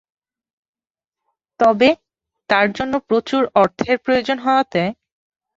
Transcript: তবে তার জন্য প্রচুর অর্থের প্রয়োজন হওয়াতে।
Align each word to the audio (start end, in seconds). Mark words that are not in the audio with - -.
তবে 1.59 1.89
তার 2.49 2.67
জন্য 2.77 2.93
প্রচুর 3.09 3.41
অর্থের 3.55 3.97
প্রয়োজন 4.05 4.37
হওয়াতে। 4.37 4.81